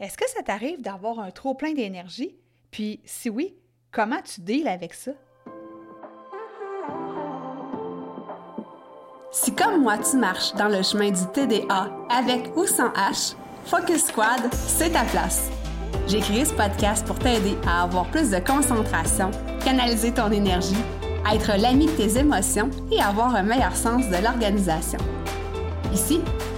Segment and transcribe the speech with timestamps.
[0.00, 2.34] Est-ce que ça t'arrive d'avoir un trop plein d'énergie?
[2.72, 3.54] Puis si oui,
[3.92, 5.12] comment tu deals avec ça?
[9.30, 13.36] Si comme moi tu marches dans le chemin du TDA avec ou sans H,
[13.66, 15.48] Focus Squad, c'est ta place.
[16.08, 19.30] J'ai créé ce podcast pour t'aider à avoir plus de concentration,
[19.64, 20.76] canaliser ton énergie,
[21.32, 24.98] être l'ami de tes émotions et avoir un meilleur sens de l'organisation.
[25.92, 26.20] Ici,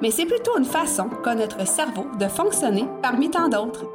[0.00, 3.86] mais c'est plutôt une façon qu'a notre cerveau de fonctionner parmi tant d'autres.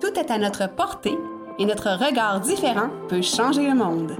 [0.00, 1.16] Tout est à notre portée
[1.58, 4.16] et notre regard différent peut changer le monde.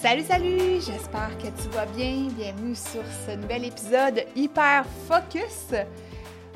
[0.00, 0.80] Salut, salut!
[0.80, 2.28] J'espère que tu vas bien.
[2.30, 5.74] Bienvenue sur ce nouvel épisode Hyper Focus.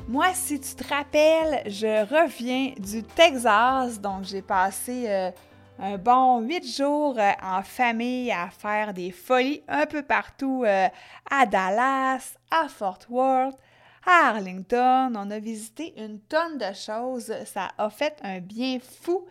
[0.07, 5.31] Moi, si tu te rappelles, je reviens du Texas, donc j'ai passé euh,
[5.79, 10.87] un bon huit jours euh, en famille à faire des folies un peu partout euh,
[11.29, 13.57] à Dallas, à Fort Worth,
[14.05, 15.13] à Arlington.
[15.15, 17.33] On a visité une tonne de choses.
[17.45, 19.25] Ça a fait un bien fou.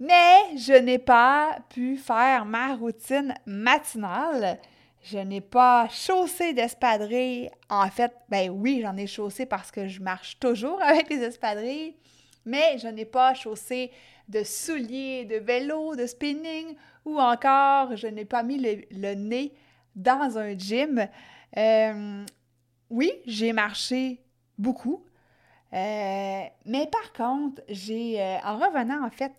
[0.00, 4.58] Mais je n'ai pas pu faire ma routine matinale.
[5.02, 7.50] Je n'ai pas chaussé d'espadrilles.
[7.68, 11.96] En fait, ben oui, j'en ai chaussé parce que je marche toujours avec les espadrilles,
[12.44, 13.90] mais je n'ai pas chaussé
[14.28, 19.52] de souliers, de vélo, de spinning ou encore je n'ai pas mis le, nez
[19.96, 21.08] dans un gym.
[21.56, 22.24] Euh,
[22.90, 24.22] oui, j'ai marché
[24.58, 25.04] beaucoup,
[25.72, 29.32] euh, mais par contre, j'ai, euh, en revenant en fait,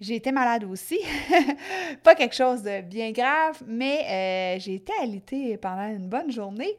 [0.00, 0.98] j'ai été malade aussi.
[2.02, 6.76] pas quelque chose de bien grave, mais j'ai été alitée pendant une bonne journée.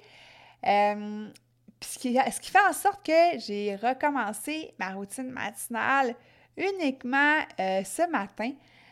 [0.63, 6.15] ce, qui, ce qui fait en sorte que j'ai recommencé ma routine matinale
[6.57, 8.51] uniquement euh, ce matin.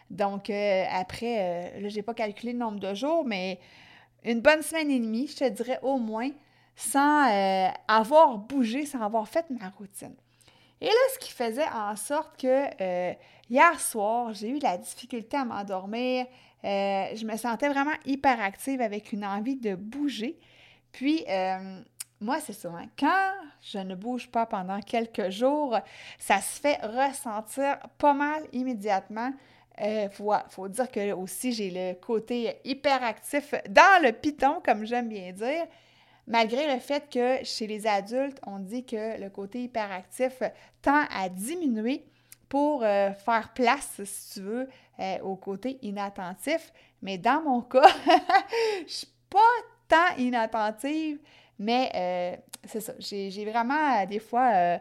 [0.10, 3.60] Donc, euh, après, euh, là, je n'ai pas calculé le nombre de jours, mais
[4.24, 6.30] une bonne semaine et demie, je te dirais au moins,
[6.76, 7.28] sans
[7.88, 10.16] avoir bougé, sans avoir fait ma routine.
[10.82, 13.14] Et là, ce qui faisait en sorte que
[13.50, 16.26] hier soir, j'ai eu la difficulté à m'endormir.
[16.64, 20.40] je me sentais vraiment hyper active avec une envie de bouger.
[20.94, 21.26] Puis,
[22.24, 22.70] moi, c'est ça.
[22.70, 22.86] Hein.
[22.98, 25.78] Quand je ne bouge pas pendant quelques jours,
[26.18, 29.32] ça se fait ressentir pas mal immédiatement.
[29.80, 30.10] Il euh,
[30.50, 35.66] faut, dire que aussi j'ai le côté hyperactif dans le piton, comme j'aime bien dire.
[36.26, 40.42] Malgré le fait que chez les adultes, on dit que le côté hyperactif
[40.82, 42.06] tend à diminuer
[42.48, 44.70] pour euh, faire place, si tu veux,
[45.00, 46.72] euh, au côté inattentif.
[47.02, 47.90] Mais dans mon cas,
[48.88, 49.40] je suis pas
[49.90, 51.20] tant inattentive.
[51.60, 54.78] Mais euh, c'est ça, j'ai vraiment euh, des fois euh,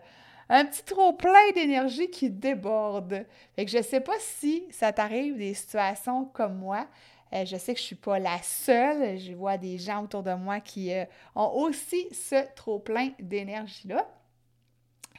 [0.48, 3.24] un petit trop plein d'énergie qui déborde.
[3.54, 6.86] Fait que je sais pas si ça t'arrive des situations comme moi.
[7.32, 9.18] je sais que je suis pas la seule.
[9.18, 10.92] Je vois des gens autour de moi qui
[11.34, 14.06] ont aussi ce trop plein d'énergie-là.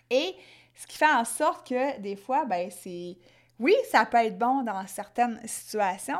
[0.09, 0.35] Et
[0.75, 3.17] ce qui fait en sorte que des fois, ben c'est...
[3.59, 6.19] Oui, ça peut être bon dans certaines situations,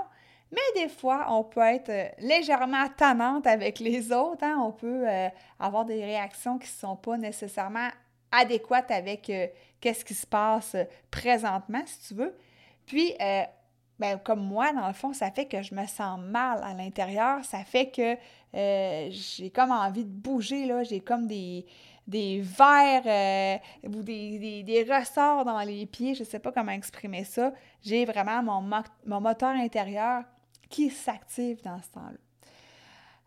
[0.53, 4.43] mais des fois, on peut être euh, légèrement tannante avec les autres.
[4.43, 4.59] Hein.
[4.61, 7.89] On peut euh, avoir des réactions qui ne sont pas nécessairement
[8.31, 9.47] adéquates avec euh,
[9.81, 10.75] qu'est-ce qui se passe
[11.09, 12.35] présentement, si tu veux.
[12.85, 13.13] Puis,
[13.97, 17.43] ben, comme moi, dans le fond, ça fait que je me sens mal à l'intérieur.
[17.45, 18.17] Ça fait que
[19.09, 20.83] j'ai comme envie de bouger, là.
[20.83, 21.65] J'ai comme des,
[22.07, 26.13] des verres ou des, des, ressorts dans les pieds.
[26.13, 27.53] Je ne sais pas comment exprimer ça.
[27.81, 30.23] J'ai vraiment mon, mon moteur intérieur
[30.73, 32.17] qui s'active dans ce temps-là.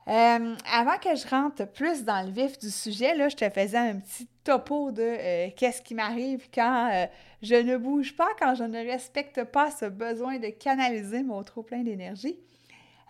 [0.09, 3.79] Euh, avant que je rentre plus dans le vif du sujet, là, je te faisais
[3.79, 7.07] un petit topo de euh, qu'est-ce qui m'arrive quand euh,
[7.43, 11.63] je ne bouge pas, quand je ne respecte pas ce besoin de canaliser mon trop
[11.63, 12.37] plein d'énergie.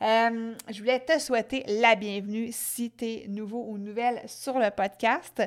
[0.00, 5.42] Je voulais te souhaiter la bienvenue si tu es nouveau ou nouvelle sur le podcast.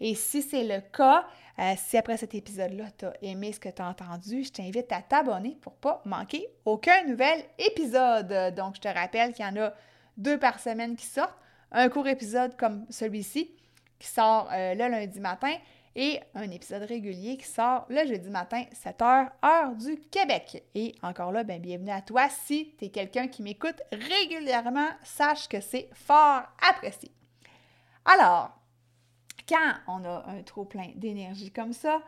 [0.00, 1.26] Et si c'est le cas,
[1.58, 4.90] euh, si après cet épisode-là, tu as aimé ce que tu as entendu, je t'invite
[4.92, 8.54] à t'abonner pour ne pas manquer aucun nouvel épisode.
[8.54, 9.72] Donc, je te rappelle qu'il y en a
[10.16, 11.38] deux par semaine qui sortent.
[11.72, 13.50] Un court épisode comme celui-ci
[13.98, 15.54] qui sort euh, le lundi matin
[15.96, 20.64] et un épisode régulier qui sort le jeudi matin, 7h, heure du Québec.
[20.74, 22.28] Et encore là, ben, bienvenue à toi.
[22.28, 27.10] Si tu es quelqu'un qui m'écoute régulièrement, sache que c'est fort apprécié.
[28.04, 28.50] Alors,
[29.48, 32.02] quand on a un trop plein d'énergie comme ça.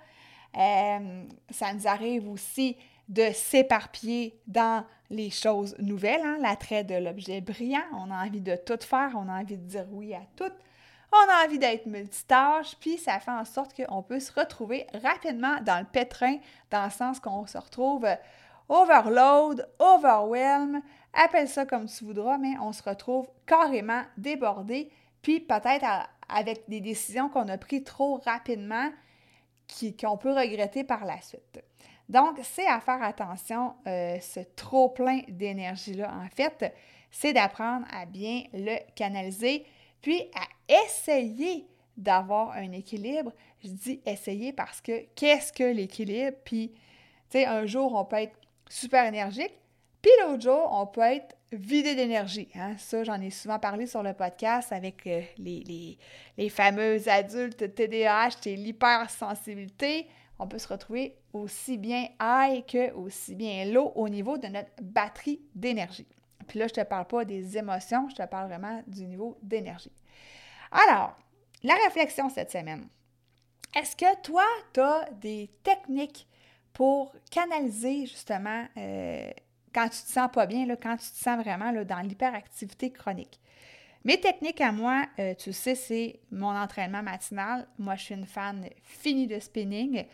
[0.56, 2.76] Euh, ça nous arrive aussi
[3.08, 7.84] de s'éparpiller dans les choses nouvelles, hein, l'attrait de l'objet brillant.
[7.92, 10.52] On a envie de tout faire, on a envie de dire oui à tout.
[11.12, 15.60] On a envie d'être multitâche, puis ça fait en sorte qu'on peut se retrouver rapidement
[15.62, 16.38] dans le pétrin,
[16.70, 18.06] dans le sens qu'on se retrouve
[18.68, 20.82] overload, overwhelm,
[21.12, 24.90] appelle ça comme tu voudras, mais on se retrouve carrément débordé,
[25.22, 25.84] puis peut-être
[26.28, 28.90] avec des décisions qu'on a prises trop rapidement,
[30.00, 31.62] qu'on peut regretter par la suite.
[32.08, 36.72] Donc, c'est à faire attention, euh, ce trop plein d'énergie-là, en fait,
[37.10, 39.66] c'est d'apprendre à bien le canaliser,
[40.06, 40.46] puis à
[40.84, 41.66] essayer
[41.96, 43.32] d'avoir un équilibre.
[43.64, 46.36] Je dis essayer parce que qu'est-ce que l'équilibre?
[46.44, 46.70] Puis,
[47.28, 48.38] tu sais, un jour, on peut être
[48.68, 49.52] super énergique,
[50.00, 52.46] puis l'autre jour, on peut être vidé d'énergie.
[52.54, 52.76] Hein?
[52.78, 55.98] Ça, j'en ai souvent parlé sur le podcast avec euh, les,
[56.50, 60.06] fameux adultes TDAH et l'hypersensibilité.
[60.38, 64.70] On peut se retrouver aussi bien high que aussi bien low au niveau de notre
[64.80, 66.06] batterie d'énergie.
[66.46, 69.38] Puis là, je ne te parle pas des émotions, je te parle vraiment du niveau
[69.42, 69.92] d'énergie.
[70.70, 71.16] Alors,
[71.62, 72.88] la réflexion cette semaine.
[73.74, 76.26] Est-ce que toi, tu as des techniques
[76.72, 79.30] pour canaliser justement euh,
[79.74, 82.90] quand tu te sens pas bien, là, quand tu te sens vraiment là, dans l'hyperactivité
[82.90, 83.40] chronique?
[84.04, 87.66] Mes techniques à moi, euh, tu sais, c'est mon entraînement matinal.
[87.76, 90.06] Moi, je suis une fan finie de spinning.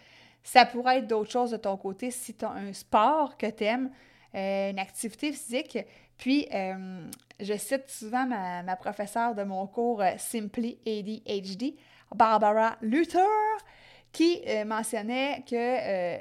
[0.43, 3.65] Ça pourrait être d'autres choses de ton côté si tu as un sport que tu
[3.65, 3.91] aimes,
[4.35, 5.79] euh, une activité physique.
[6.19, 7.09] Puis, euh,
[7.41, 11.75] je cite souvent ma, ma, professeure de mon cours Simply ADHD,
[12.15, 13.27] Barbara Luther,
[14.13, 16.21] qui mentionnait que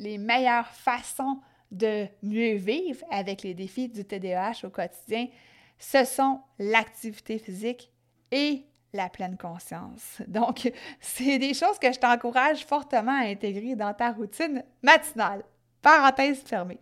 [0.00, 1.38] les meilleures façons
[1.70, 5.28] de mieux vivre avec les défis du TDAH au quotidien,
[5.78, 7.90] ce sont l'activité physique
[8.30, 10.20] et la pleine conscience.
[10.26, 15.44] Donc, c'est des choses que je t'encourage fortement à intégrer dans ta routine matinale.
[15.82, 16.80] Parenthèse fermée.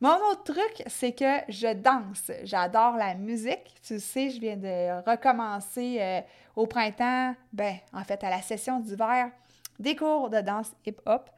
[0.00, 2.30] Mon autre truc, c'est que je danse.
[2.44, 3.74] J'adore la musique.
[3.82, 6.20] Tu sais, je viens de recommencer euh,
[6.54, 9.30] au printemps, ben, en fait, à la session d'hiver,
[9.78, 11.30] des cours de danse hip-hop.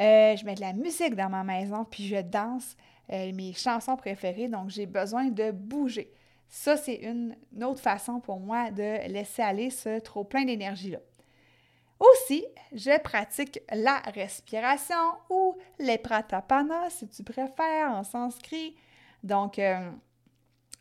[0.00, 2.76] Euh, je mets de la musique dans ma maison, puis je danse
[3.12, 6.10] euh, mes chansons préférées, donc j'ai besoin de bouger.
[6.48, 10.98] Ça, c'est une, autre façon pour moi de laisser aller ce trop plein d'énergie-là.
[11.98, 18.76] Aussi, je pratique la respiration ou les pratapana, si tu préfères, en sanskrit.
[19.22, 19.90] Donc, euh,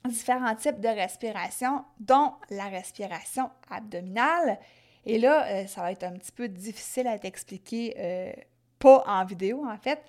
[0.05, 4.59] différents types de respiration, dont la respiration abdominale.
[5.05, 8.35] Et là, ça va être un petit peu difficile à t'expliquer
[8.79, 10.03] pas en vidéo en fait,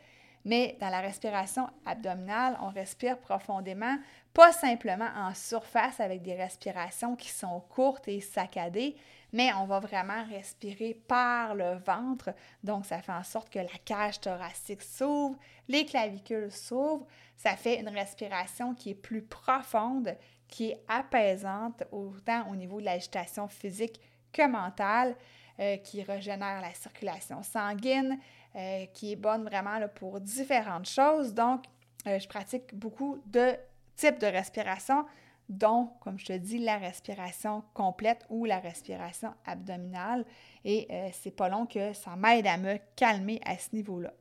[0.46, 3.98] mais dans la respiration abdominale, on respire profondément,
[4.32, 8.94] pas simplement en surface avec des respirations qui sont courtes et saccadées,
[9.32, 12.30] mais on va vraiment respirer par le ventre.
[12.62, 17.08] Donc, ça fait en sorte que la cage thoracique s'ouvre, les clavicules s'ouvrent.
[17.36, 20.16] Ça fait une respiration qui est plus profonde,
[20.46, 24.00] qui est apaisante, autant au niveau de l'agitation physique
[24.32, 25.16] que mentale,
[25.58, 28.18] euh, qui régénère la circulation sanguine,
[28.56, 31.34] euh, qui est bonne vraiment pour différentes choses.
[31.34, 31.64] Donc,
[32.06, 33.54] euh, je pratique beaucoup de
[33.96, 35.04] types de respiration,
[35.50, 40.24] dont, comme je te dis, la respiration complète ou la respiration abdominale.
[40.64, 44.12] Et euh, c'est pas long que ça m'aide à me calmer à ce niveau-là.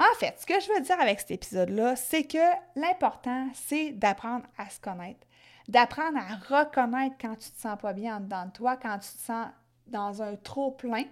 [0.00, 2.38] En fait, ce que je veux dire avec cet épisode-là, c'est que
[2.74, 5.26] l'important, c'est d'apprendre à se connaître,
[5.68, 9.10] d'apprendre à reconnaître quand tu te sens pas bien en dedans de toi, quand tu
[9.10, 9.48] te sens
[9.86, 11.04] dans un trop plein,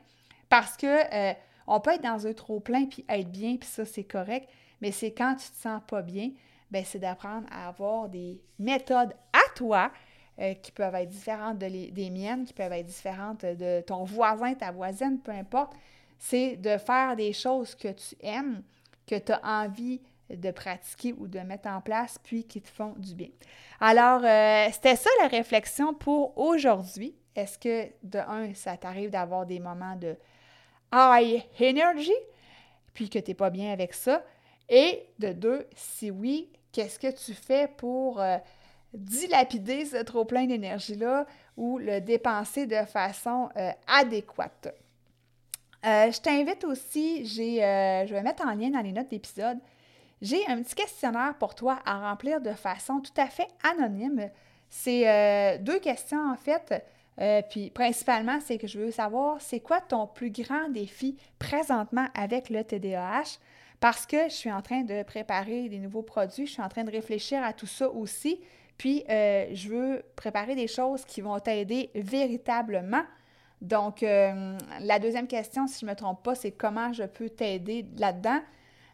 [0.49, 1.35] parce que
[1.67, 4.49] on peut être dans un trop plein puis être bien, puis ça, c'est correct,
[4.81, 6.31] mais c'est quand tu te sens pas bien,
[6.71, 9.93] ben c'est d'apprendre à avoir des méthodes à toi
[10.39, 14.73] euh, qui peuvent être différentes des miennes, qui peuvent être différentes de ton voisin, ta
[14.73, 15.75] voisine, peu importe.
[16.19, 18.63] C'est de faire des choses que tu aimes,
[19.07, 20.01] que tu as envie
[20.31, 23.29] de pratiquer ou de mettre en place, puis qui te font du bien.
[23.81, 27.15] Alors, euh, c'était ça la réflexion pour aujourd'hui.
[27.37, 30.17] Est-ce que, de un, ça t'arrive d'avoir des moments de
[30.93, 32.13] high energy,
[32.95, 34.23] puis que tu n'es pas bien avec ça.
[34.69, 38.39] Et de deux, si oui, qu'est-ce que tu fais pour euh,
[38.95, 44.75] dilapider ce trop-plein d'énergie-là ou le dépenser de façon euh, adéquate?
[45.85, 47.57] Euh, je t'invite aussi, j'ai,
[48.07, 49.59] je vais mettre en lien dans les notes d'épisode,
[50.21, 54.31] j'ai un petit questionnaire pour toi à remplir de façon tout à fait anonyme.
[54.71, 56.85] C'est deux questions en fait
[57.21, 62.07] euh, puis principalement, c'est que je veux savoir, c'est quoi ton plus grand défi présentement
[62.15, 63.39] avec le TDAH?
[63.81, 66.85] Parce que je suis en train de préparer des nouveaux produits, je suis en train
[66.85, 68.41] de réfléchir à tout ça aussi.
[68.79, 73.03] Puis euh, je veux préparer des choses qui vont t'aider véritablement
[73.61, 77.29] Donc, euh, la deuxième question, si je ne me trompe pas, c'est comment je peux
[77.29, 78.41] t'aider là-dedans?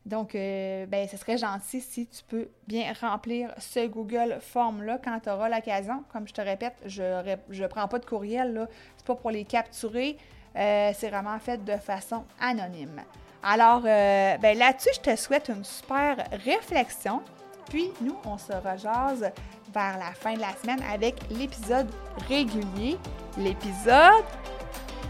[0.08, 5.20] Donc, euh, ben, ce serait gentil si tu peux bien remplir ce Google Form-là quand
[5.20, 6.02] tu auras l'occasion.
[6.12, 8.68] Comme je te répète, je ne prends pas de courriel, là.
[8.96, 10.16] C'est pas pour les capturer.
[10.56, 13.02] Euh, c'est vraiment fait de façon anonyme.
[13.42, 17.22] Alors, ben, là-dessus, je te souhaite une super réflexion.
[17.68, 19.30] Puis, nous, on se rejase
[19.74, 21.88] vers la fin de la semaine avec l'épisode
[22.28, 22.96] régulier,
[23.36, 24.24] l'épisode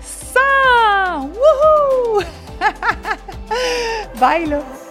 [0.00, 0.40] 100!
[1.20, 2.22] Wouhou!
[4.20, 4.87] Bye là!